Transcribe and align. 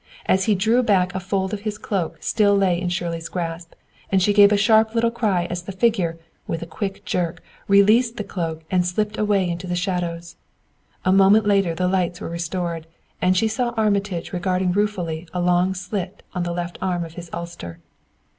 As 0.25 0.45
he 0.45 0.55
drew 0.55 0.81
back 0.81 1.13
a 1.13 1.19
fold 1.19 1.53
of 1.53 1.59
his 1.59 1.77
cloak 1.77 2.17
still 2.21 2.55
lay 2.57 2.81
in 2.81 2.89
Shirley's 2.89 3.29
grasp, 3.29 3.73
and 4.11 4.19
she 4.19 4.33
gave 4.33 4.51
a 4.51 4.57
sharp 4.57 4.95
little 4.95 5.11
cry 5.11 5.45
as 5.51 5.61
the 5.61 5.71
figure, 5.71 6.17
with 6.47 6.63
a 6.63 6.65
quick 6.65 7.05
jerk, 7.05 7.43
released 7.67 8.17
the 8.17 8.23
cloak 8.23 8.63
and 8.71 8.83
slipped 8.83 9.19
away 9.19 9.47
into 9.47 9.67
the 9.67 9.75
shadows. 9.75 10.37
A 11.05 11.11
moment 11.11 11.45
later 11.45 11.75
the 11.75 11.87
lights 11.87 12.19
were 12.19 12.29
restored, 12.29 12.87
and 13.21 13.37
she 13.37 13.47
saw 13.47 13.75
Armitage 13.77 14.33
regarding 14.33 14.71
ruefully 14.71 15.27
a 15.35 15.39
long 15.39 15.75
slit 15.75 16.23
in 16.35 16.41
the 16.41 16.51
left 16.51 16.79
arm 16.81 17.05
of 17.05 17.13
his 17.13 17.29
ulster. 17.31 17.77